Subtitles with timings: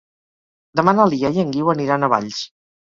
[0.79, 2.45] Demà na Lia i en Guiu aniran a Valls.